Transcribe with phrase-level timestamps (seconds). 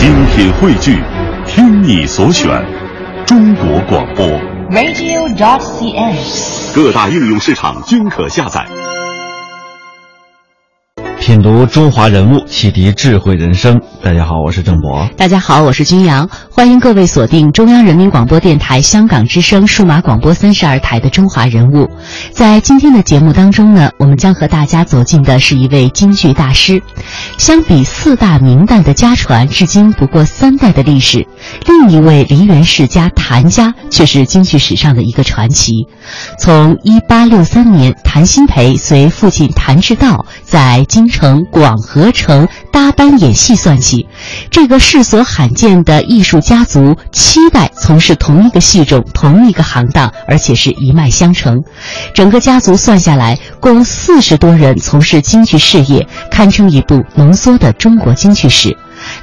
[0.00, 0.98] 精品汇聚，
[1.46, 2.48] 听你所选，
[3.26, 4.26] 中国广播。
[4.70, 6.74] radio.dot.cn，。
[6.74, 8.66] 各大应用市场均可下载。
[11.18, 13.78] 品读中华人物，启迪智慧人生。
[14.02, 15.06] 大家好，我是郑博。
[15.14, 16.26] 大家好，我是军阳。
[16.50, 21.84] 欢迎各位锁定中央人民广播电台香港之声数码广播三十二台的《中华人物》。
[22.32, 26.82] 在今天的节目当中呢，我们将和大家走进的是一位京剧大师。
[27.36, 31.26] 相比四大名旦的家传，至今不过三代的历史，
[31.66, 35.86] 另一位梨园世家谭家却是京剧史上的一个传奇。
[36.38, 43.89] 从一八六三年，谭鑫培随父亲谭志道在京城广和城搭班演戏算起，
[44.50, 51.62] 这个世所罕见的艺术家族七代从事同一个戏种、同一个行当，而且是一脉相承。
[52.14, 58.76] 整个家族算下来，共四十多人从事京剧事业，堪称一部浓缩的中国京剧史。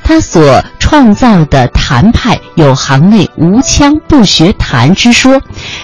[0.04, 5.40] 他所创造的谭派有行内无腔不学谭之说，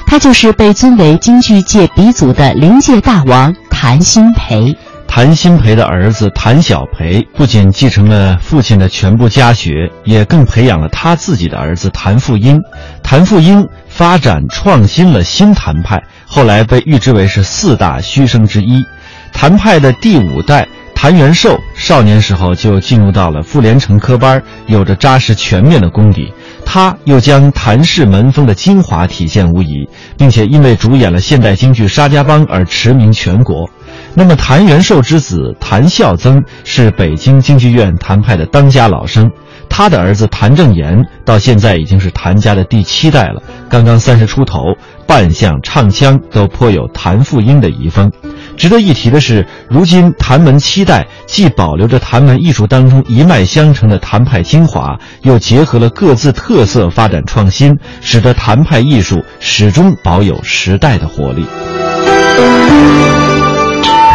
[0.08, 4.76] 他就是被尊为京剧界鼻祖的临界大王谭鑫培。
[5.16, 12.60] 谭鑫培的儿子谭小培不仅继承了父亲的全部家学，也更培养了他自己的儿子谭富英。
[13.04, 18.84] 谭富英发展创新了新谭派，后来被誉之为是四大须生之一。
[19.32, 20.68] 谭派的第五代。
[20.96, 26.34] 谭元寿少年时候就进入到了傅连城科班，有着扎实全面的功底。
[26.66, 29.86] 他又将谭氏门风的精华体现无疑，
[30.18, 33.70] 并且因为主演了现代京剧《沙家浜》而驰名全国。
[34.16, 39.32] 那么，谭元寿之子谭孝曾是北京京剧院谭派的当家老生，
[39.68, 44.66] 他的儿子谭正言到现在已经是谭家的第七代了，刚刚三十出头，
[45.08, 48.12] 扮相、唱腔都颇有谭富英的遗风。
[48.56, 61.48] 值得一提的是，如今谭门七代既保留着谭门艺术当中一脉相承的谭派精华，又结合了各自特色发展创新，使得谭派艺术始终保有时代的活力。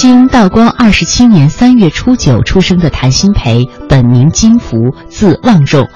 [0.00, 5.88] 清道光二十七年三月初九出生的谭鑫培，本名金福，字望仲。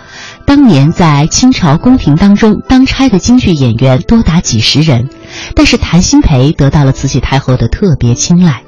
[0.44, 5.08] 当年在清朝宫廷当中当差的京剧演员多达几十人，
[5.54, 8.64] 但是谭鑫培得到了慈禧太后的特别青睐。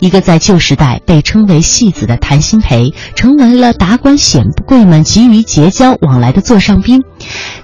[0.00, 7.02] 一个在旧时代被称为戏子的谭鑫培，成为了达官显贵们急于结交往来的座上宾。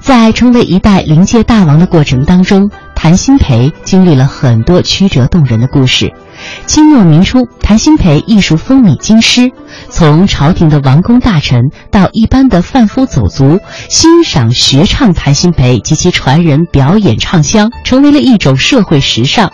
[0.01, 6.13] 在成为一代临界大王的过程当中，谭鑫培经历了很多曲折动人的故事。
[6.67, 9.51] 清末民初，谭鑫培艺术风靡京师，
[9.89, 19.51] 从朝廷的王公大臣到一般的贩夫走卒，欣赏学唱谭鑫培及其传人表演唱腔，成为了一种社会时尚。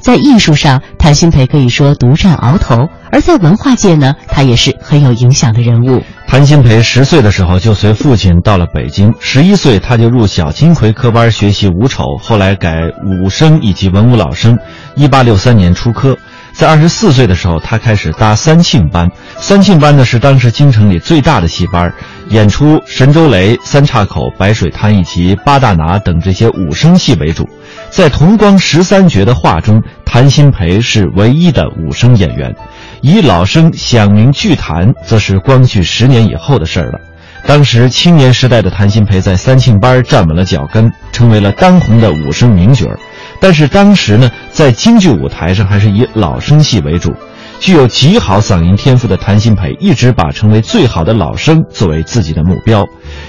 [0.00, 6.02] 在艺术上，谭鑫培可以说独占鳌头；而在文化界呢，他也是很有影响的人物。
[6.26, 14.58] 谭鑫培十岁的时候就随父亲到了北京，十一岁他就入小金葵科班学习武丑，后来改武生以及文武老生。
[14.94, 16.16] 一八六三年出科。
[16.52, 19.10] 在二十四岁的时候，他开始搭三庆班。
[19.38, 21.92] 三庆班呢是当时京城里最大的戏班，
[22.28, 27.48] 演出神州雷、三岔口、白水滩以及八大拿等这些武生戏为主。
[27.90, 32.54] 在同光十三绝的画中，谭鑫培是唯一的武生演员。
[33.00, 37.00] 以老生响名剧坛，则是光绪十年以后的事儿了。
[37.44, 42.96] 当时青年时代的谭鑫培在三庆班站稳了脚跟，成为了当红的武生名角儿。
[43.42, 47.12] 但是当时呢，在京剧舞台上还是以老生戏为主。
[47.58, 52.84] 具有极好嗓音天赋的谭鑫培一直把成为最好的老生作为自己的目标。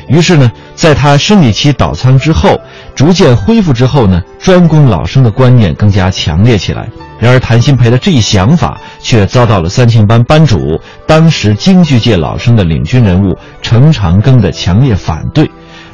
[0.07, 2.59] 于是呢，在他生理期倒仓之后，
[2.95, 6.87] 逐渐恢复之后呢，专攻老生的观念更加强烈起来。
[7.19, 15.49] 然而，谭鑫培的这一想法却遭到了三庆班班主、当时京剧界老生的领军人物程长庚的强烈反对。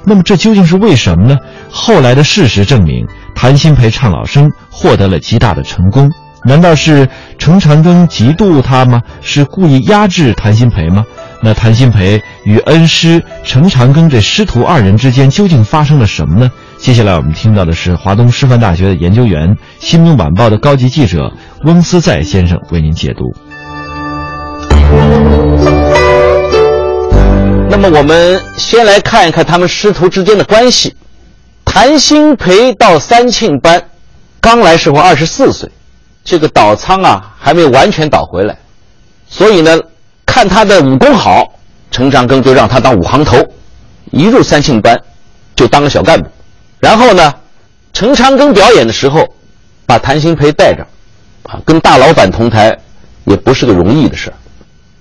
[0.06, 1.38] 那么，这究竟是为什么呢？
[1.70, 3.06] 后来的事实证明，
[3.36, 6.12] 谭鑫培唱老生获得了极大的成功。
[6.46, 7.08] 难道是
[7.38, 9.02] 程长庚嫉妒他吗？
[9.22, 11.04] 是故意压制谭鑫培吗？
[11.44, 16.50] 那谭鑫培与恩师程长庚这师徒二人之间究竟发生了什么呢？
[16.78, 21.34] 接下来我们听到的是华东师范大学的研究员、新民晚报的高级记者
[21.66, 23.34] 翁思在先生为您解读。
[27.82, 30.94] 那么我们先来看一看他们师徒之间的关系。
[31.64, 33.82] 谭鑫培到三庆班，
[34.42, 35.72] 刚来时候二十四岁，
[36.26, 38.58] 这个倒仓啊还没有完全倒回来，
[39.30, 39.80] 所以呢，
[40.26, 41.54] 看他的武功好，
[41.90, 43.38] 陈长庚就让他当武行头，
[44.12, 45.00] 一入三庆班，
[45.56, 46.28] 就当个小干部，
[46.82, 47.34] 然后呢，
[47.94, 49.26] 陈长庚表演的时候，
[49.86, 50.86] 把谭鑫培带着，
[51.44, 52.78] 啊，跟大老板同台，
[53.24, 54.34] 也不是个容易的事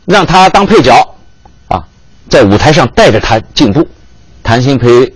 [0.05, 1.17] 让他当配角，
[2.29, 3.87] 在舞台上带着他进步，
[4.43, 5.13] 谭鑫培。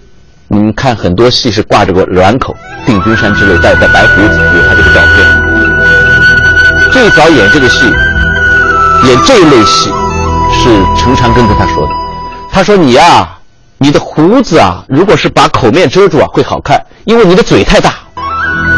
[0.49, 2.55] 你们看，很多戏是挂着个软口，
[2.85, 5.17] 定军山之类，带带白胡子，有他这个照片。
[6.93, 7.87] 最早演这个戏，
[9.07, 9.89] 演这一类戏，
[10.53, 11.93] 是陈长庚跟他说的。
[12.51, 13.27] 他说：“你呀，
[13.79, 17.95] 你的胡子啊，如果是把口面遮住啊，会好看，因为你的嘴太大。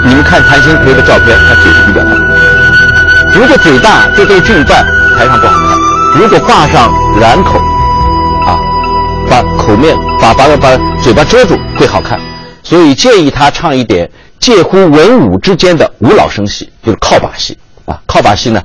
[0.05, 2.11] 你们看谭鑫培的照片，他嘴是比较大。
[3.35, 4.87] 如果嘴大，就对俊扮，
[5.19, 5.77] 台上不好看。
[6.21, 6.89] 如果画上
[7.19, 7.61] 软口。”
[9.29, 12.21] 把口面把把把嘴巴遮住会好看，
[12.62, 17.56] 所以建议他唱一点介乎文武之间的武老生戏，就是靠把戏
[17.87, 18.00] 啊。
[18.06, 18.62] 靠把戏呢，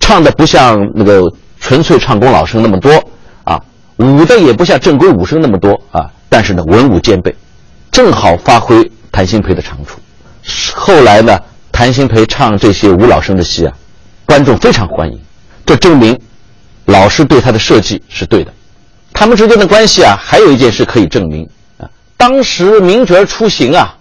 [0.00, 1.22] 唱的不像那个
[1.60, 2.92] 纯粹唱功老生那么多
[3.44, 3.60] 啊，
[3.96, 7.34] 武的也不像正规武生那么多啊，但是呢文武兼备，
[7.90, 9.98] 正好发挥谭鑫培的长处。
[10.74, 11.38] 后来呢，
[11.72, 13.72] 谭鑫培唱这些武老生的戏啊，
[14.26, 15.20] 观众非常欢迎，
[15.64, 16.18] 这证明
[16.86, 18.52] 老师对他的设计是对的。
[19.12, 21.48] 他们之间的关系啊，还有一件事可以证明
[21.78, 21.88] 啊。
[22.16, 23.94] 当时名角出行啊，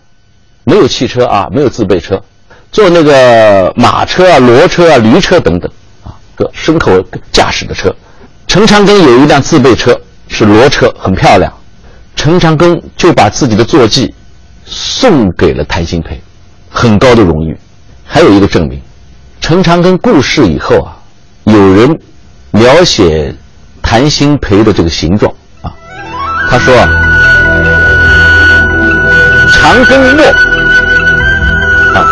[0.63, 2.19] 没有汽车啊，没有自备车，
[2.71, 5.71] 坐那个马车啊、骡车啊、驴车等等
[6.03, 6.91] 啊，个牲口
[7.31, 7.93] 驾驶的车。
[8.47, 11.53] 陈长庚有一辆自备车，是骡车，很漂亮。
[12.15, 14.13] 陈长庚就把自己的坐骑
[14.65, 16.19] 送给了谭鑫培，
[16.69, 17.57] 很高的荣誉。
[18.03, 18.81] 还有一个证明，
[19.39, 20.97] 陈长庚故世以后啊，
[21.43, 21.99] 有人
[22.51, 23.35] 描写。
[23.81, 25.31] 谭鑫培的这个形状
[25.61, 25.73] 啊，
[26.49, 26.87] 他说啊，
[29.53, 30.25] 长庚落
[31.93, 32.05] 啊，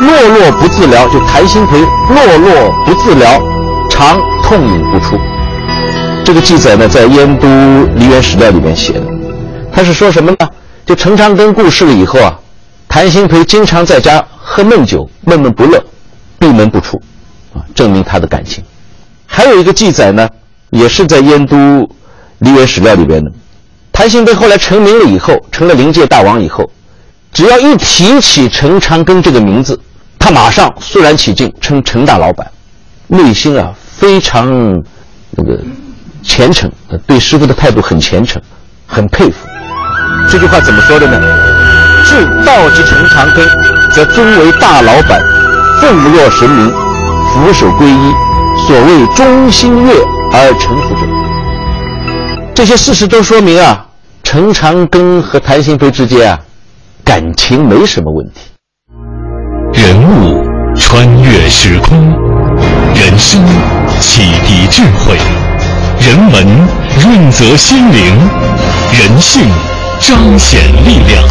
[0.00, 3.38] 落落不自聊，就谭鑫培落落不自聊，
[3.90, 5.18] 常痛饮不出。
[6.24, 7.46] 这个记载呢，在《燕都
[7.96, 9.02] 梨园史料》里面写的。
[9.72, 10.48] 他是说什么呢？
[10.86, 12.38] 就陈长庚过世了以后啊，
[12.88, 15.82] 谭鑫培经常在家喝闷酒，闷闷不乐，
[16.38, 17.00] 闭门不出，
[17.54, 18.64] 啊，证明他的感情。
[19.26, 20.28] 还有一个记载呢。
[20.70, 21.88] 也是在燕都
[22.38, 23.30] 梨园史料里边的。
[23.92, 26.70] 谭鑫培后来成名了以后，成了灵界大王以后，
[27.32, 29.78] 只要一提起陈长庚这个名字，
[30.18, 32.50] 他马上肃然起敬，称陈大老板，
[33.08, 34.48] 内心啊非常
[35.32, 35.58] 那个
[36.22, 36.70] 虔诚，
[37.06, 38.40] 对师傅的态度很虔诚，
[38.86, 39.46] 很佩服。
[40.30, 41.20] 这句话怎么说的呢？
[42.06, 45.20] 至道之陈长庚，则尊为大老板，
[45.80, 48.12] 奉若神明，俯首皈依，
[48.66, 49.92] 所谓忠心悦。
[50.32, 51.00] 而臣服者，
[52.54, 53.84] 这些事实都说明啊，
[54.22, 56.38] 陈长庚和谭鑫飞之间啊，
[57.04, 58.42] 感情没什么问题。
[59.72, 60.44] 人物
[60.76, 61.98] 穿越时空，
[62.94, 63.44] 人生
[63.98, 65.18] 启迪智慧，
[65.98, 66.46] 人文
[67.02, 68.16] 润泽心灵，
[68.92, 69.42] 人性
[69.98, 71.24] 彰显力量。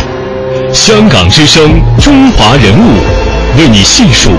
[0.73, 2.97] 香港之声，中华人物，
[3.57, 4.29] 为你细数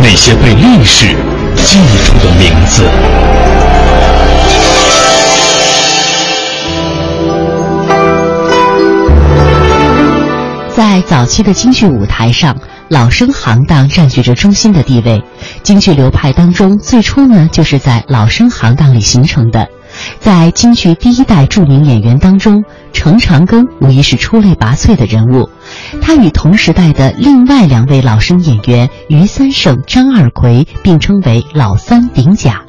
[0.00, 1.14] 那些被历史
[1.64, 2.84] 记住的名字。
[10.74, 12.56] 在早期的京剧舞台上，
[12.88, 15.22] 老生行当占据着中心的地位。
[15.62, 19.68] 京剧流派当中，最初呢就是在老生行当里形成的。
[20.20, 22.62] 在京剧第一代著名演员当中，
[22.98, 25.48] 程长庚无疑是出类拔萃的人物。
[26.02, 32.62] 他与同时代的另外两位老生演员于三胜、张二奎并称为“老三顶甲”。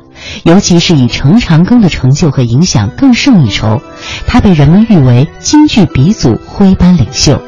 [0.46, 3.82] 尤其是以程长庚的成就和影响更胜一筹，
[4.28, 7.42] 他被人们誉为京剧鼻祖、徽班领袖。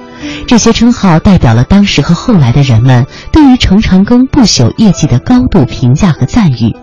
[0.47, 6.75] 这些称号代表了当时和后来的人们对于程长庚不朽业绩的高度评价和赞誉。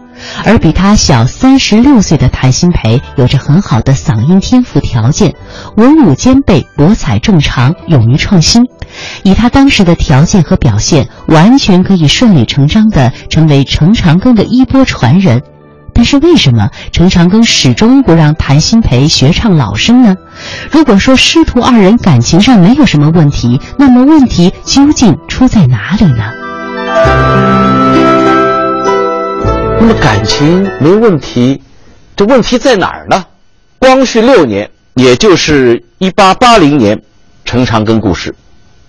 [0.44, 5.34] 而比他小三十六岁的谭鑫培有着很好的嗓音天赋条件，
[5.76, 8.66] 文武兼备，博采众长，勇于创新。
[9.22, 15.42] 以他当时的条件和表现，完全可以顺理成章地成为程长庚的衣钵传人。
[15.94, 20.14] 但是为什么程长庚始终不让谭鑫培学唱老生呢？
[20.70, 27.57] 如果说师徒二人感情上没有什么问题，那么问题究竟出在哪里呢？
[29.80, 31.62] 那么感情没问题，
[32.16, 33.24] 这问题在哪儿呢？
[33.78, 37.00] 光绪六年，也就是一八八零年，
[37.44, 38.34] 程长庚故事，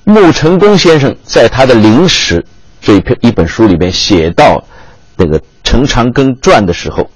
[0.04, 2.40] 穆成功先生在他的《临史》
[2.82, 4.64] 这一篇一本书里面写到，
[5.18, 5.42] 这个。
[5.62, 7.08] 陈长庚传的时候，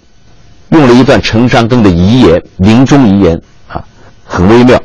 [0.69, 3.35] 用了一段陈长庚的遗言，临终遗言
[3.67, 3.83] 啊，
[4.23, 4.79] 很微妙。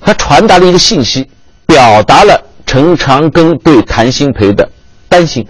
[0.00, 1.28] 他传达了一个信息：
[1.66, 4.70] 表达了陈长庚对谭鑫培的
[5.08, 5.44] 担心。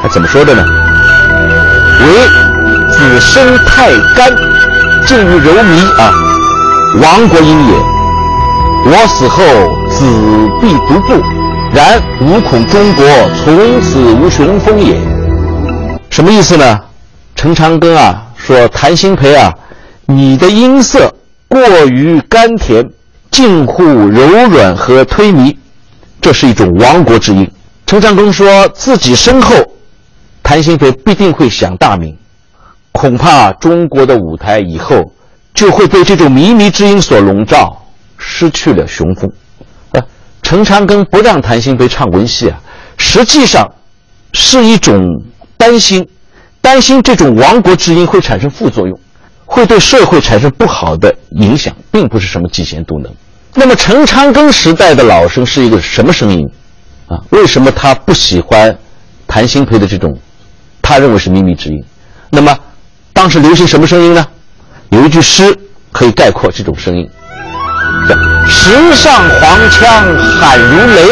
[0.00, 0.64] 他怎么说的呢？
[2.04, 2.10] 为
[2.92, 4.30] 子身太干，
[5.06, 6.12] 近于柔靡啊，
[7.00, 7.74] 亡国因也。
[8.86, 9.42] 我死后，
[9.88, 10.04] 子
[10.60, 11.22] 必独步，
[11.72, 13.04] 然吾恐中国
[13.42, 15.00] 从此无雄风也。
[16.10, 16.78] 什么意思呢？
[17.34, 19.50] 陈长庚啊说谭鑫培啊，
[20.06, 21.10] 你的音色
[21.48, 22.84] 过于甘甜，
[23.30, 25.56] 近乎柔软和推靡，
[26.20, 27.50] 这是一种亡国之音。
[27.86, 29.54] 陈长庚说自己身后。
[30.44, 32.14] 谭鑫培必定会响大名，
[32.92, 35.02] 恐怕中国的舞台以后
[35.54, 37.74] 就会被这种靡靡之音所笼罩，
[38.18, 39.28] 失去了雄风。
[39.92, 40.02] 呃，
[40.42, 42.60] 陈长庚不让谭鑫培唱文戏啊，
[42.98, 43.66] 实际上
[44.34, 45.02] 是一种
[45.56, 46.06] 担心，
[46.60, 49.00] 担心这种亡国之音会产生副作用，
[49.46, 53.10] 会对社会产生不好的影响，并不是什么嫉贤妒能。
[53.54, 56.46] 那么陈长庚时代的老生是一个什么声音？
[57.08, 58.76] 啊，为什么他不喜欢
[59.26, 60.14] 谭鑫培的这种？
[60.86, 61.82] 他认为是靡靡之音，
[62.28, 62.54] 那么
[63.14, 64.26] 当时流行什么声音呢？
[64.90, 65.58] 有一句诗
[65.90, 67.08] 可以概括这种声音：
[68.06, 68.14] 叫
[68.46, 70.04] “石上黄腔
[70.38, 71.08] 喊如雷，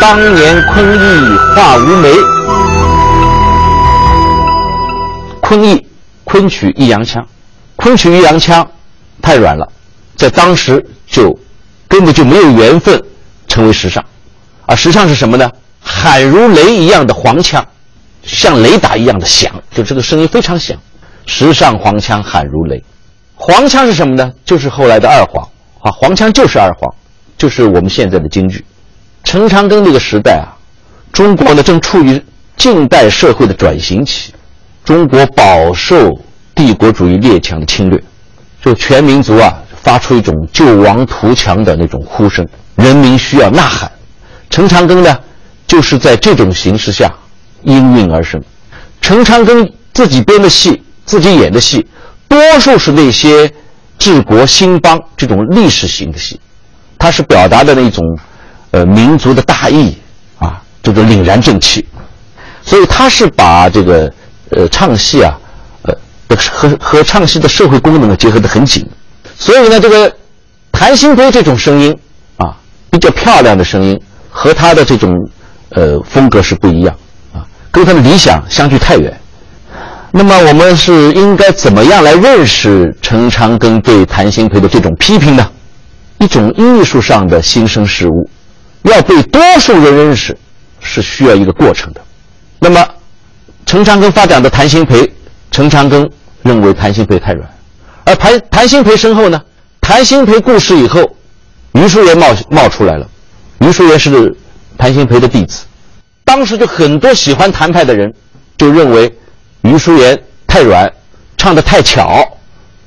[0.00, 2.12] 当年昆弋画无眉。”
[5.40, 5.80] 昆弋，
[6.24, 7.24] 昆曲弋阳腔，
[7.76, 8.68] 昆曲弋阳腔
[9.22, 9.68] 太软了，
[10.16, 11.38] 在当时就
[11.86, 13.00] 根本就没有缘分
[13.46, 14.04] 成为时尚，
[14.66, 15.48] 而时尚是什么呢？
[15.80, 17.64] 喊如雷一样的黄腔。
[18.24, 20.76] 像雷打一样的响，就这个声音非常响。
[21.26, 22.82] 时上黄腔喊如雷，
[23.34, 24.32] 黄腔是什么呢？
[24.44, 25.42] 就是后来的二黄
[25.80, 26.94] 啊，黄腔就是二黄，
[27.38, 28.64] 就是我们现在的京剧。
[29.22, 30.52] 陈长庚那个时代啊，
[31.12, 32.22] 中国呢正处于
[32.56, 34.34] 近代社会的转型期，
[34.84, 36.10] 中国饱受
[36.54, 38.02] 帝国主义列强的侵略，
[38.62, 43.90] 就全民族啊发出一种救亡图强的那种呼声，人民需要呐喊。
[44.50, 45.18] 陈长庚呢，
[45.66, 47.10] 就是在这种形势下。
[47.64, 48.42] 应运而生，
[49.00, 51.86] 陈长庚自己编的戏，自己演的戏，
[52.28, 53.50] 多数是那些
[53.98, 56.40] 治国兴邦这种历史型的戏，
[56.98, 58.04] 他是表达的那种，
[58.70, 59.96] 呃，民族的大义
[60.38, 61.86] 啊，这个凛然正气，
[62.62, 64.12] 所以他是把这个
[64.50, 65.38] 呃唱戏啊，
[65.82, 65.94] 呃
[66.36, 68.84] 和和唱戏的社会功能结合得很紧，
[69.38, 70.12] 所以呢，这个
[70.72, 71.96] 谭鑫培这种声音
[72.36, 72.56] 啊，
[72.90, 75.14] 比较漂亮的声音，和他的这种
[75.70, 76.94] 呃风格是不一样。
[77.74, 79.12] 跟他的理想相距太远，
[80.12, 85.50] 那么我们是应该怎么样来认识陈长庚对谭鑫培的这种批评呢？
[86.18, 88.30] 一种艺术上的新生事物，
[88.82, 90.38] 要被多数人认识，
[90.78, 92.00] 是需要一个过程的。
[92.60, 92.86] 那么，
[93.66, 95.12] 陈长庚发展的谭鑫培，
[95.50, 96.08] 陈长庚
[96.42, 97.50] 认为谭鑫培太软，
[98.04, 99.42] 而谭谭鑫培身后呢，
[99.80, 101.16] 谭鑫培故世以后，
[101.72, 103.08] 余叔岩冒冒出来了，
[103.58, 104.32] 余叔岩是
[104.78, 105.64] 谭鑫培的弟子。
[106.24, 108.12] 当时就很多喜欢谭派的人，
[108.56, 109.12] 就认为
[109.62, 110.90] 余叔岩太软，
[111.36, 112.26] 唱的太巧，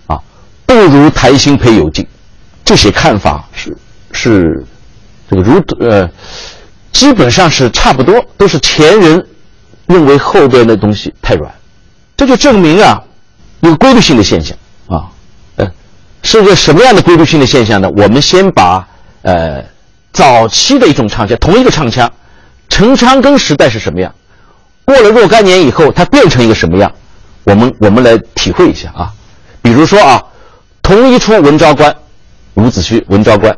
[0.07, 0.17] 啊，
[0.65, 2.05] 不如谭鑫培有劲。
[2.65, 3.77] 这些看法是
[4.11, 4.65] 是
[5.29, 6.09] 这个如呃，
[6.91, 9.25] 基本上是差不多，都是前人
[9.85, 11.49] 认为后边的东西太软。
[12.17, 13.01] 这就证明啊，
[13.61, 15.07] 一个规律性的现象啊，
[15.55, 15.71] 呃，
[16.23, 17.89] 是个什么样的规律性的现象呢？
[17.95, 18.85] 我们先把
[19.21, 19.63] 呃
[20.11, 22.11] 早期的一种唱腔，同一个唱腔。
[22.77, 24.13] 陈长庚时代是什么样？
[24.85, 26.91] 过了若干年以后，它变成一个什么样？
[27.43, 29.11] 我们我们来体会一下啊。
[29.63, 30.23] 比如说啊，
[30.83, 31.91] 同一出《文昭关》，
[32.53, 33.51] 伍子胥《文昭关》，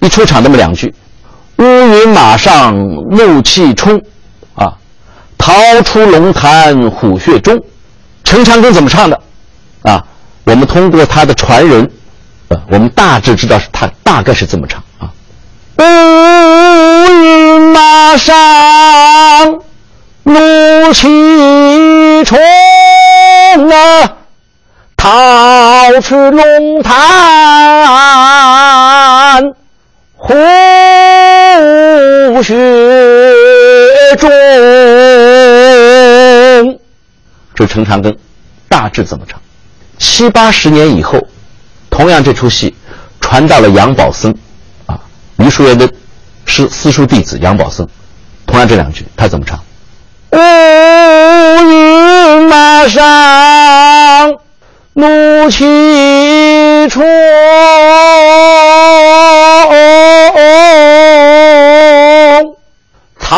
[0.00, 0.94] 一出场那么两句
[1.56, 2.76] ：“乌云马上
[3.10, 3.98] 怒气冲，
[4.54, 4.76] 啊，
[5.38, 7.58] 逃出龙潭虎穴中。”
[8.22, 9.18] 陈长庚怎么唱的？
[9.80, 10.04] 啊，
[10.44, 11.90] 我们通过他的传人，
[12.48, 15.10] 呃，我们大致知道是他大概是这么唱啊。
[17.72, 19.60] 马上
[20.24, 22.36] 怒气冲
[23.70, 24.16] 啊，
[24.96, 26.92] 逃出龙潭
[30.16, 30.34] 虎
[32.42, 32.56] 穴
[34.16, 34.28] 中。
[37.54, 38.16] 这陈长庚
[38.68, 39.40] 大致怎么唱？
[39.98, 41.20] 七八十年以后，
[41.88, 42.74] 同样这出戏
[43.20, 44.36] 传到了杨宝森，
[45.38, 45.88] 啊，余叔岩的。
[46.50, 47.86] 是私塾弟子杨宝森，
[48.46, 49.62] 同样这两句他怎么唱？
[50.32, 50.38] 乌
[51.70, 54.38] 云马上
[54.94, 57.04] 怒气冲，
[63.20, 63.36] 草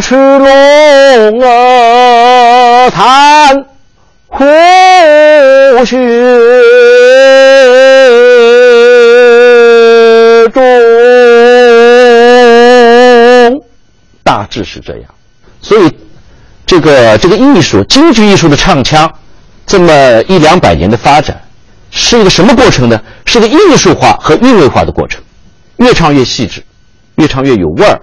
[0.00, 3.66] 去龙儿潭
[4.28, 4.42] 虎
[5.84, 5.98] 穴
[14.24, 15.04] 大致是这样。
[15.62, 15.92] 所以，
[16.66, 19.08] 这个这个艺术，京剧艺术的唱腔，
[19.64, 21.40] 这么一两百年的发展，
[21.90, 23.00] 是一个什么过程呢？
[23.24, 25.22] 是个艺术化和韵味化的过程，
[25.76, 26.64] 越唱越细致，
[27.16, 28.00] 越唱越有味儿。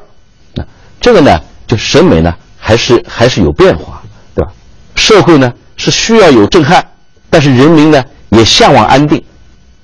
[0.53, 0.63] 那
[0.99, 4.01] 这个呢，就审美呢，还是还是有变化，
[4.33, 4.51] 对吧？
[4.95, 6.85] 社会呢是需要有震撼，
[7.29, 9.23] 但是人民呢也向往安定。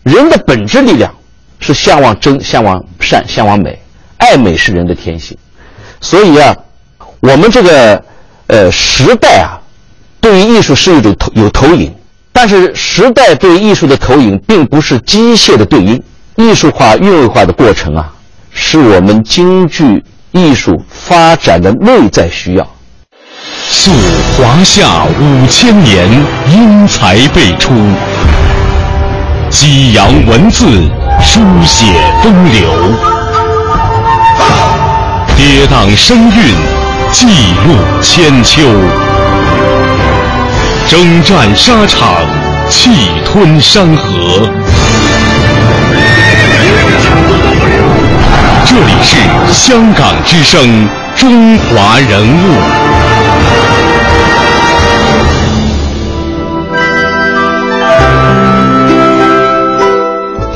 [0.03, 1.13] 人的本质力量
[1.59, 3.77] 是向往真、向往善、向往美，
[4.17, 5.37] 爱美是人的天性。
[6.01, 6.55] 所以啊，
[7.19, 8.03] 我们这个
[8.47, 9.59] 呃时代啊，
[10.21, 11.93] 对于艺术是一种投有投影，
[12.31, 16.01] 但是时代对艺术的投影并不是机械的对应。
[16.35, 18.13] 艺术化、韵味化的过程啊，
[18.51, 22.67] 是我们京剧艺术发展的内在需要。
[23.71, 23.91] 溯
[24.37, 26.07] 华夏五千年，
[26.53, 27.73] 英才辈出。
[29.49, 30.65] 激扬文字，
[31.23, 31.85] 书写
[32.21, 32.69] 风流；
[35.49, 36.29] 跌宕声韵，
[37.13, 37.25] 记
[37.65, 38.63] 录千秋；
[40.89, 42.17] 征战沙场，
[42.69, 42.89] 气
[43.23, 44.51] 吞山河。
[48.65, 49.15] 这里是
[49.53, 50.85] 香港之声
[51.15, 52.51] 《中华人物》。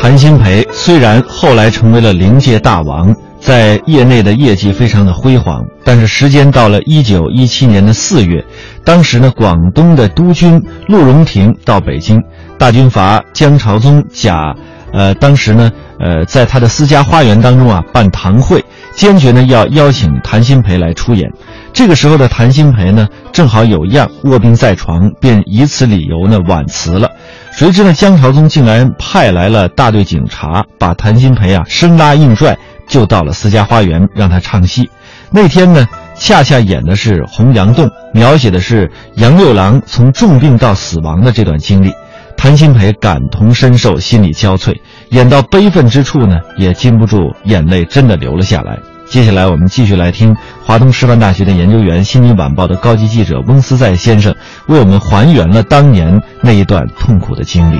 [0.02, 3.16] 谭鑫培虽然后来成为了灵界大王，
[3.52, 8.42] 在业内的业绩非常的辉煌，但是时间到了一九一七年的四月，
[8.86, 12.18] 当时呢，广东的督军陆荣廷到北京，
[12.58, 14.56] 大军阀江朝宗假，
[14.94, 18.64] 呃，当时呢，呃，在他的私家花园当中啊办堂会，
[18.96, 21.30] 坚决呢要邀请谭鑫培来出演。
[21.74, 27.10] 这个时候的谭鑫培呢，正好有恙，卧病在床，便以此理由呢婉辞了。
[27.52, 32.58] 谁知呢，江朝宗竟然派来了大队警察，把谭鑫培啊生拉硬拽
[32.92, 34.92] 就到了私家花园，让他唱戏。
[35.32, 35.88] 那天呢，
[36.20, 41.94] 恰恰演的是《洪阳洞》，描写的是杨六郎从重病到死亡的这段经历。
[42.36, 44.76] 谭鑫培感同身受，心力交瘁，
[45.12, 48.78] 演到悲愤之处呢，也禁不住眼泪，真的流了下来。
[49.08, 50.36] 接下来，我们继续来听
[50.66, 54.36] 华东师范大学的研究员、《新民晚报》的高级记者翁思在先生
[54.68, 57.80] 为我们还原了当年那一段痛苦的经历。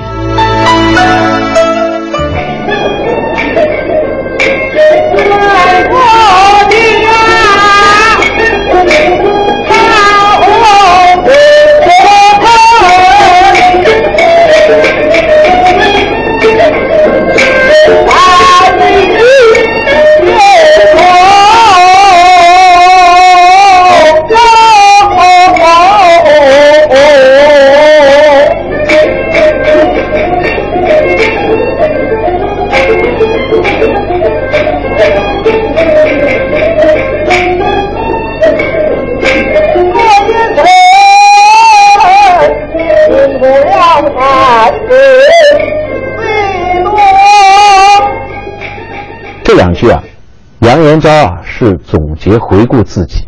[50.92, 53.26] 杨延昭啊是总结回顾自己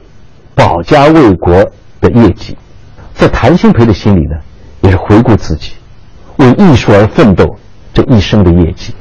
[0.54, 1.54] 保家卫国
[1.98, 2.54] 的业绩，
[3.14, 4.36] 在谭鑫培的心里呢，
[4.82, 5.72] 也是回顾自己
[6.36, 7.56] 为艺术而奋斗
[7.94, 8.94] 这一生的业绩。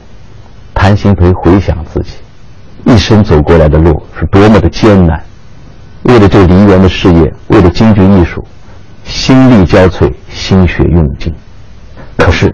[0.73, 2.13] 谭鑫培回想自己
[2.85, 5.21] 一生走过来的路是多么的艰难，
[6.03, 8.41] 为了这梨园的事业，为了京剧艺术，
[9.03, 11.35] 心力交瘁，心血用尽。
[12.15, 12.49] 可是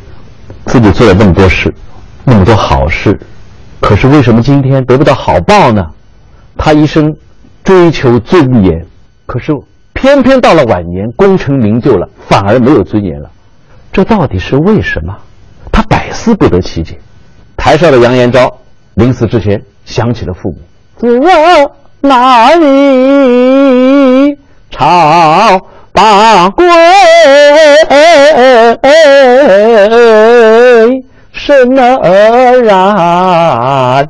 [0.66, 1.72] 自己做了那么多事，
[2.24, 3.16] 那么多好事。
[3.80, 5.84] 可是为什么今天得不到好报呢？
[6.62, 7.16] 他一生
[7.64, 8.86] 追求尊严，
[9.26, 9.54] 可是
[9.94, 13.30] 偏偏到了晚年功成名就了，反而没有尊严了，
[13.94, 15.16] 这到底是为什么？
[15.72, 17.00] 他百思不得其解。
[17.56, 18.60] 台上的杨延昭
[18.96, 20.58] 临死之前想起了父母
[21.00, 21.20] ：“子
[22.02, 24.38] 哪里
[24.70, 25.60] 朝
[25.94, 26.66] 八归？
[31.32, 34.08] 生而然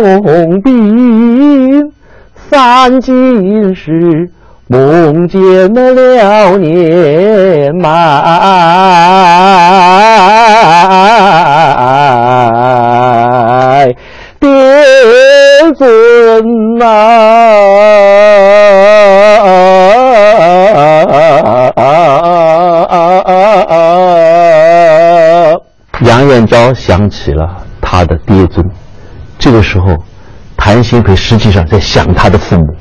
[0.00, 1.92] 重病，
[2.50, 4.30] 三更时
[4.66, 7.90] 梦见了年迈，
[14.38, 14.48] 爹
[15.76, 16.84] 尊呐！
[26.02, 28.64] 杨延昭想起了他的爹尊，
[29.40, 29.96] 这个时候
[30.54, 32.76] 谭鑫培实际上在想他的父母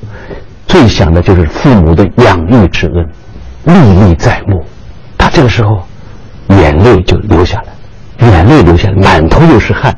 [0.67, 3.09] 最想的就是父母的养育之恩
[3.63, 4.63] 历历在目。
[5.17, 5.81] 他这个时候
[6.49, 9.97] 眼泪就流下来眼泪流下来满头都是汗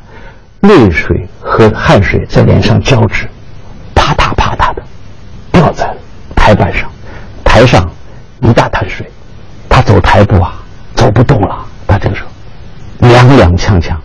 [0.62, 3.28] 泪水和汗水在脸上交织
[3.96, 4.84] 啪嗒啪嗒的
[5.52, 5.92] 掉在
[6.36, 6.88] 台板上
[7.44, 7.90] 台上
[8.42, 9.10] 一大滩水
[9.68, 10.62] 他走台步啊
[10.94, 11.66] 走不动了。
[11.88, 13.96] 他这个时候踉踉跄跄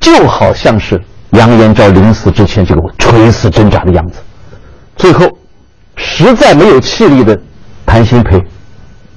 [0.00, 0.98] 就好像是
[1.30, 4.20] 杨延昭临死之前这个垂死挣扎的样子。
[4.96, 5.26] 最后
[5.96, 7.38] 实在没有气力的
[7.86, 8.42] 谭鑫培，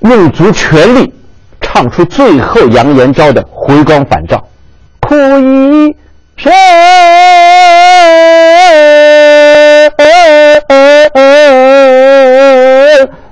[0.02, 1.13] 用足全力
[1.60, 4.45] 唱出最后杨延昭的回光返照，
[5.02, 5.95] 哭一
[6.38, 6.52] 声。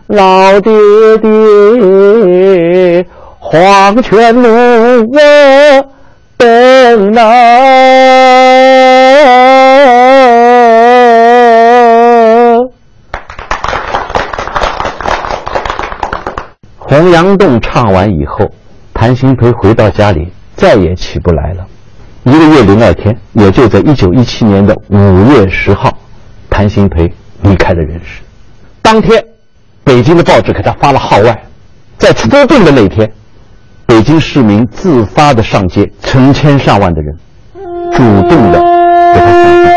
[0.07, 0.71] 老爹
[1.21, 1.27] 爹，
[3.39, 4.49] 黄泉路
[5.13, 5.19] 我
[6.41, 7.21] 等哪？
[16.79, 18.49] 洪阳洞唱完以后，
[18.91, 21.63] 谭鑫培回到家里，再也起不来了。
[22.23, 25.95] 一个月零二天，也就在一九一七年的五月十号，
[26.49, 27.07] 谭鑫培
[27.43, 28.23] 离开了人世。
[28.81, 29.23] 当天。
[29.83, 31.43] 北京的报纸给他发了号外，
[31.97, 33.11] 在出殡的那天，
[33.91, 37.13] 北京市民自发的上街，成千上万的人
[37.91, 37.97] 主
[38.29, 38.57] 动的
[39.13, 39.69] 给他送葬。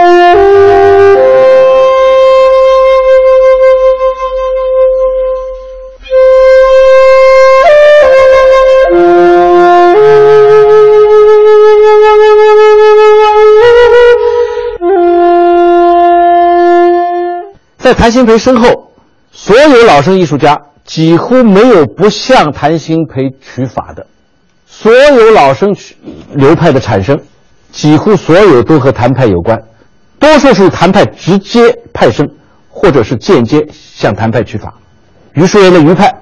[17.79, 18.93] 在谭鑫培身后。
[19.33, 24.07] 所有老生艺术家几乎没有不向谭鑫培取法的，
[24.67, 25.75] 所有老生
[26.35, 27.19] 流派的产生，
[27.73, 29.59] 几乎所有都和谭派有关，
[30.19, 32.29] 多数是谭派直接派生，
[32.69, 34.75] 或者是间接向谭派取法。
[35.33, 36.15] 余叔岩的余派，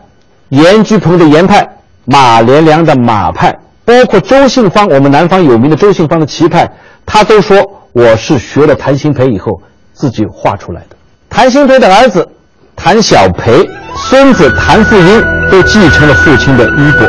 [0.50, 1.68] 严居鹏的严派，
[2.04, 6.70] 马连良的马派，包括周信芳，我们南方有名的周信芳的齐派，
[7.04, 9.60] 他都说我是学了谭鑫培以后
[9.92, 10.96] 自己画出来的。
[11.28, 12.28] 谭鑫培的儿子。
[12.74, 13.68] 谭小培
[14.10, 17.08] 孙子谭富英都继承了父亲的衣钵，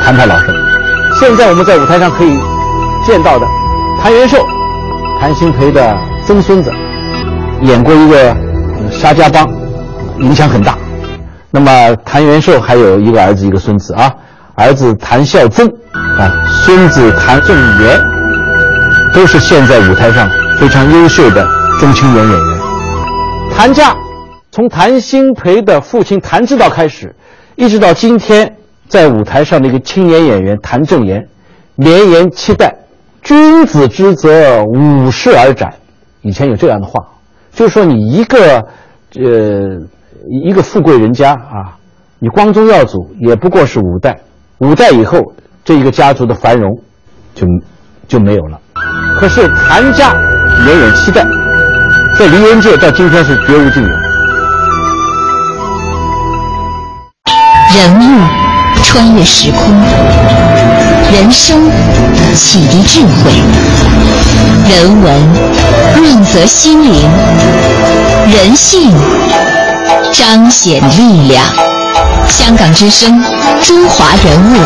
[0.00, 0.54] 谭派老生。
[1.18, 2.38] 现在我们在舞台上可以
[3.04, 3.46] 见到的，
[4.00, 4.38] 谭元寿，
[5.20, 6.70] 谭鑫培的曾孙子，
[7.62, 8.34] 演过一个
[8.90, 9.48] 沙家浜，
[10.20, 10.74] 影响很大。
[11.50, 14.10] 那么谭元寿还有一个儿子，一个孙子啊，
[14.54, 15.66] 儿子谭孝宗
[16.18, 16.30] 啊，
[16.62, 18.00] 孙子谭正元，
[19.12, 21.46] 都是现在舞台上非常优秀的
[21.78, 22.58] 中青年演员。
[23.54, 23.94] 谭家。
[24.52, 27.14] 从谭鑫培的父亲谭指导开始，
[27.56, 28.54] 一直到今天
[28.86, 31.26] 在舞台上的一个青年演员谭正言，
[31.74, 32.76] 绵延七代，
[33.22, 35.72] 君子之泽五世而斩。
[36.20, 37.02] 以前有这样的话，
[37.54, 38.62] 就是说你一个，
[39.14, 39.80] 呃，
[40.44, 41.80] 一个富贵人家啊，
[42.18, 44.20] 你光宗耀祖也不过是五代，
[44.58, 45.18] 五代以后
[45.64, 46.70] 这一个家族的繁荣
[47.34, 47.46] 就
[48.06, 48.60] 就没有了。
[49.18, 50.12] 可是谭家
[50.62, 51.24] 绵延七代，
[52.18, 54.11] 在梨园界到今天是绝无仅有。
[57.74, 58.02] 人物
[58.82, 59.62] 穿越时空，
[61.10, 61.58] 人生
[62.34, 63.32] 启迪智慧，
[64.68, 65.14] 人文
[65.96, 66.92] 润泽心灵，
[68.30, 68.92] 人性
[70.12, 71.42] 彰显力量。
[72.28, 73.22] 香港之声，
[73.62, 74.56] 中华人物，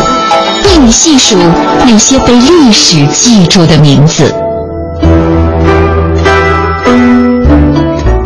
[0.65, 1.37] 为你细数
[1.85, 4.35] 那些被历史记住的名字。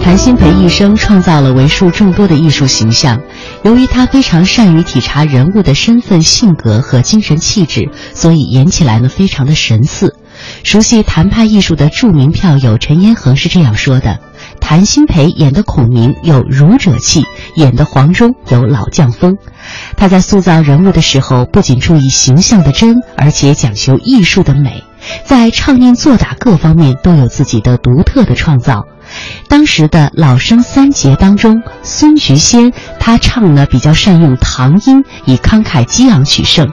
[0.04, 3.22] 谭鑫培一生创造了为数众多的艺术形象。
[3.64, 10.16] 由于他非常善于体察人物的身份、性格和精神气质，所以演起来呢非常的神似。
[10.64, 14.20] 熟悉谭派艺术的著名票友陈彦衡是这样说的：
[14.60, 17.24] 谭鑫培演的孔明有儒者气，
[17.56, 19.38] 演的黄忠有老将风。
[19.96, 24.84] 他在塑造人物的时候，不仅注意形象的真，而且讲究艺术的美，
[25.24, 28.86] 在唱念做打各方面都有自己的独特的创造。
[29.48, 36.68] 当时的老生三杰当中，孙菊仙他唱呢比较善用唐音，以慷慨激昂取胜；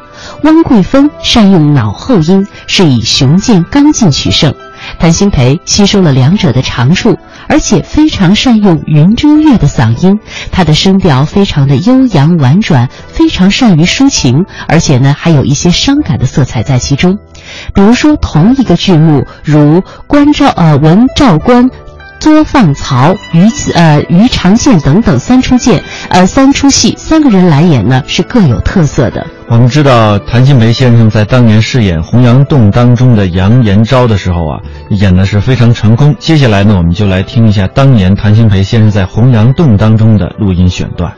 [0.44, 4.54] 汪桂芬善用脑后音，是以雄健刚劲取胜。
[5.00, 10.18] 谭鑫培吸收了两者的长处，而且非常善用云遮月的嗓音，
[10.52, 17.18] 他的声调非常的悠扬婉转，非常善于抒情，而且呢还有一些伤感的色彩在其中。
[17.74, 21.68] 比如说同一个剧目，如关照呃文赵关。
[22.28, 29.26] 播放曹、于呃于长线等等三出剑，呃三出戏，三个人来演呢是各有特色的。
[29.48, 34.60] 我们知道谭鑫培先生在当年饰演《洪阳洞》当中的杨延昭的时候啊，
[34.90, 36.14] 演的是非常成功。
[36.18, 41.10] 接下来呢，我们就来听一下当年谭鑫培先生在《洪阳洞》当中的录音选段。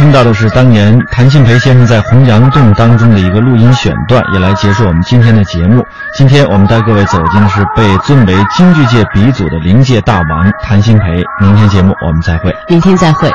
[0.00, 5.84] 听到的是当年谭鑫培先生在《洪阳洞》当中的一个录音选段，也来结束我们今天的节目。
[6.14, 11.22] 今天我们带各位走进的是被尊为京剧界鼻祖的灵界大王谭鑫培。
[11.38, 12.50] 明天节目我们再会。
[12.66, 13.30] 明天再会。